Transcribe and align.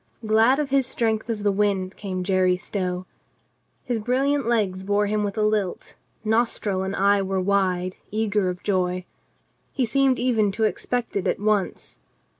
Glad 0.25 0.57
of 0.57 0.71
his 0.71 0.87
strength 0.87 1.29
as 1.29 1.43
the 1.43 1.51
wind 1.51 1.95
came 1.95 2.23
Jerry 2.23 2.57
Stow. 2.57 3.05
His 3.83 3.99
brilliant 3.99 4.47
legs 4.47 4.83
bore 4.83 5.05
him 5.05 5.23
with 5.23 5.37
a 5.37 5.43
lilt; 5.43 5.93
nostril 6.23 6.81
and 6.81 6.95
eye 6.95 7.21
were 7.21 7.39
wide, 7.39 7.97
eager 8.09 8.49
of 8.49 8.63
joy. 8.63 9.05
He 9.73 9.85
seemed 9.85 10.17
even 10.17 10.51
to 10.53 10.63
expect 10.63 11.15
it 11.15 11.27
at 11.27 11.39
once. 11.39 11.99